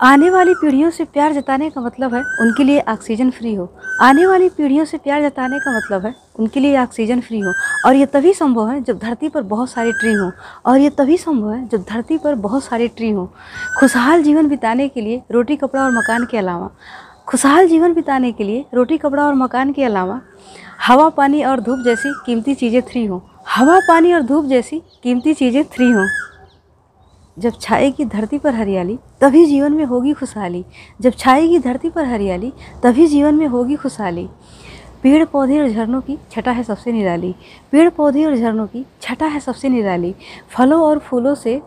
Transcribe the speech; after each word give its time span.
आने 0.00 0.28
वाली 0.30 0.52
पीढ़ियों 0.54 0.90
से 0.90 1.04
प्यार 1.04 1.32
जताने 1.32 1.68
का 1.70 1.80
मतलब 1.80 2.14
है 2.14 2.22
उनके 2.40 2.64
लिए 2.64 2.80
ऑक्सीजन 2.88 3.30
फ्री 3.30 3.54
हो। 3.54 3.68
आने 4.02 4.26
वाली 4.26 4.48
पीढ़ियों 4.48 4.84
से 4.84 4.98
प्यार 4.98 5.22
जताने 5.22 5.58
का 5.58 5.76
मतलब 5.76 6.06
है 6.06 6.14
उनके 6.38 6.60
लिए 6.60 6.78
ऑक्सीजन 6.78 7.20
फ्री 7.20 7.40
हो। 7.40 7.52
और 7.86 7.94
ये 7.94 8.06
तभी 8.06 8.32
संभव 8.34 8.70
है 8.70 8.82
जब 8.82 8.98
धरती 8.98 9.28
पर 9.28 9.42
बहुत 9.42 9.70
सारे 9.70 9.92
ट्री 9.92 10.12
हों। 10.12 10.30
और 10.66 10.78
ये 10.78 10.90
तभी 10.90 11.16
संभव 11.16 11.52
है 11.52 11.66
जब 11.68 11.84
धरती 11.90 12.18
पर 12.18 12.34
बहुत 12.36 12.64
सारे 12.64 12.88
ट्री 12.88 13.10
हों। 13.10 13.26
खुशहाल 13.78 14.22
जीवन 14.22 14.48
बिताने 14.48 14.88
के 14.88 15.00
लिए 15.00 15.22
रोटी, 15.32 15.56
कपड़ा 15.56 15.84
और 15.84 15.90
मकान 15.90 16.24
के 16.24 16.38
अलावा। 16.38 16.70
खुशहाल 17.26 17.68
जीवन 17.68 17.94
बिताने 17.94 18.32
के 18.32 18.44
लिए 18.44 18.64
रोटी, 18.74 18.98
कपड़ा 18.98 19.26
और 19.26 19.34
मकान 19.34 19.72
के 19.72 19.84
अलावा 19.84 20.20
हवा, 20.86 21.08
पानी 21.10 21.42
और 21.44 21.60
धूप 21.60 21.84
जैसी 21.84 22.14
कीमती 22.26 22.54
चीज़ें 22.54 22.80
फ्री 22.82 23.04
हों। 23.06 23.20
हवा, 23.48 23.78
पानी 23.88 24.12
और 24.12 24.22
धूप 24.22 24.46
जैसी 24.46 24.82
कीमती 25.02 25.34
चीज़ें 25.34 25.62
फ्री 25.64 25.90
हों। 25.90 26.06
जब 27.38 27.52
छाएगी 27.60 28.04
धरती 28.04 28.38
पर 28.38 28.54
हरियाली, 28.54 28.98
तभी 29.20 29.46
जीवन 29.46 29.72
में 29.72 29.84
होगी 29.84 30.12
खुशहाली। 30.12 30.64
जब 31.00 31.12
छाएगी 31.12 31.58
धरती 31.58 31.90
पर 31.90 32.04
हरियाली, 32.04 32.52
तभी 32.82 33.06
जीवन 33.06 33.34
में 33.34 33.46
होगी 33.46 33.76
खुशहाली। 33.76 34.28
पेड़, 35.02 35.24
पौधे 35.24 35.60
और 35.60 35.68
झरनों 35.68 36.00
की 36.00 36.18
छटा 36.30 36.50
है 36.50 36.62
सबसे 36.62 36.92
निराली। 36.92 37.34
पेड़, 37.72 37.90
पौधे 37.90 38.24
और 38.24 38.36
झरनों 38.36 38.66
की 38.66 38.86
छटा 39.02 39.26
है 39.26 39.40
सबसे 39.40 39.68
निराली। 39.68 40.14
फलों 40.50 40.82
और 40.82 40.98
फूलों 40.98 41.34
से 41.34 41.62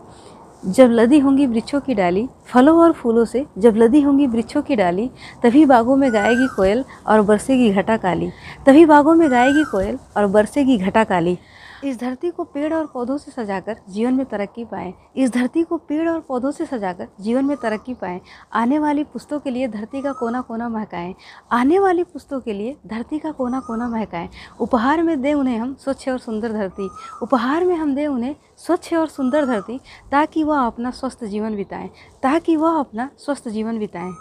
जब 0.66 0.90
लदी 0.90 1.18
होंगी 1.18 1.46
वृक्षों 1.46 1.80
की 1.80 1.94
डाली, 1.94 2.28
फलों 2.46 2.78
और 2.78 2.92
फूलों 2.92 3.24
से 3.24 3.46
जब 3.58 3.76
लदी 3.76 4.00
होंगी 4.00 4.26
वृक्षों 4.26 4.62
की 4.62 4.76
डाली, 4.76 5.10
तभी 5.42 5.64
बागों 5.64 5.96
में 5.96 6.12
गाएगी 6.12 6.46
कोयल 6.56 6.84
और 7.06 7.22
बरसेगी 7.22 7.70
घटा 7.70 7.96
काली। 7.96 8.30
तभी 8.66 8.84
बागों 8.86 9.14
में 9.14 9.30
गाएगी 9.30 9.64
कोयल 9.64 9.98
और 10.16 10.26
बरसेगी 10.26 10.78
घटा 10.78 11.04
काली। 11.04 11.38
इस 11.84 11.98
धरती 12.00 12.30
को 12.30 12.44
पेड़ 12.44 12.72
और 12.74 12.86
पौधों 12.86 13.16
से 13.18 13.30
सजाकर 13.30 13.76
जीवन 13.88 14.14
में 14.14 14.24
तरक्की 14.26 14.64
पाएँ। 14.64 14.92
इस 15.16 15.32
धरती 15.32 15.62
को 15.62 15.76
पेड़ 15.78 16.08
और 16.08 16.20
पौधों 16.20 16.50
से 16.50 16.66
सजाकर 16.66 17.08
जीवन 17.20 17.44
में 17.44 17.56
तरक्की 17.56 17.94
पाएँ। 17.94 18.20
आने 18.52 18.78
वाली 18.78 19.04
पुस्तों 19.04 19.40
के 19.40 19.50
लिए 19.50 19.68
धरती 19.68 20.02
का 20.02 20.12
कोना 20.12 20.40
कोना 20.40 20.68
महकाएँ। 20.68 21.14
आने 21.52 21.78
वाली 21.78 22.04
पुस्तों 22.04 22.40
के 22.40 22.52
लिए 22.52 22.76
धरती 22.86 23.18
का 23.18 23.30
कोना 23.30 23.60
कोना 23.60 23.88
महकाएँ। 23.88 24.28
उपहार 24.60 25.02
में 25.02 25.20
दें 25.22 25.34
उन्हें 25.34 25.58
हम 25.58 25.74
स्वच्छ 25.74 26.08
और 26.08 26.18
सुंदर 26.18 26.52
धरती। 26.52 26.90
उपहार 27.22 27.64
में 27.64 27.76
हम 27.76 27.94
दें 27.94 28.06
उन्हें 28.06 28.36
स्वच्छ 28.56 28.94
और 28.94 29.08
सुंदर 29.08 29.46
धरती 29.46 29.80
ताकि 30.10 30.44
वह 30.44 30.66
अपना 30.66 30.90
स्वस्थ 30.90 31.24
जीवन 31.24 31.56
बिताएँ। 31.56 31.90
ताकि 32.22 32.56
वह 32.56 32.78
अपना 32.78 33.10
स्वस्थ 33.18 33.48
जीवन 33.48 33.78
बिताएँ। 33.78 34.12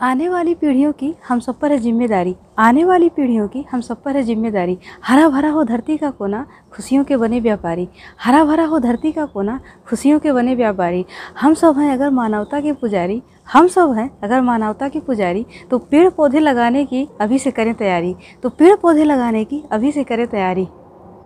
आने 0.00 0.28
वाली 0.28 0.54
पीढ़ियों 0.54 0.92
की 0.92 1.14
हम 1.28 1.40
सब 1.40 1.58
पर 1.58 1.72
है 1.72 1.78
ज़िम्मेदारी। 1.78 2.34
आने 2.58 2.84
वाली 2.84 3.08
पीढ़ियों 3.08 3.46
की 3.48 3.64
हम 3.70 3.80
सब 3.80 4.02
पर 4.02 4.16
है 4.16 4.22
ज़िम्मेदारी। 4.22 4.76
हरा 5.04 5.28
भरा 5.28 5.50
हो 5.50 5.64
धरती 5.64 5.96
का 5.96 6.10
कोना, 6.10 6.44
खुशियों 6.72 7.04
के 7.04 7.16
बने 7.16 7.40
व्यापारी। 7.40 7.88
हरा 8.20 8.44
भरा 8.44 8.64
हो 8.64 8.78
धरती 8.78 9.12
का 9.12 9.24
कोना, 9.24 9.58
खुशियों 9.88 10.18
के 10.18 10.32
बने 10.32 10.54
व्यापारी। 10.54 11.04
हम 11.40 11.54
सब 11.54 11.78
हैं 11.78 11.92
अगर 11.92 12.10
मानवता 12.10 12.60
के 12.60 12.72
पुजारी, 12.72 13.22
हम 13.52 13.68
सब 13.68 13.92
हैं 13.92 14.10
अगर 14.22 14.40
मानवता 14.40 14.88
के 14.88 15.00
पुजारी 15.00 15.46
तो 15.70 15.78
पेड़ 15.80 16.08
पौधे 16.10 16.40
लगाने 16.40 16.84
की 16.86 17.06
अभी 17.20 17.38
से 17.38 17.50
करें 17.50 17.74
तैयारी। 17.74 18.14
तो 18.42 18.48
पेड़ 18.48 18.74
पौधे 18.76 19.04
लगाने 19.04 19.44
की 19.44 19.62
अभी 19.72 19.92
से 19.92 20.04
करें 20.04 20.26
तैयारी। 20.28 20.68